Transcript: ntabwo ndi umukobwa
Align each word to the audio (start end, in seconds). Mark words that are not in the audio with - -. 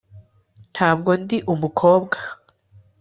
ntabwo 0.73 1.09
ndi 1.21 1.37
umukobwa 1.53 2.17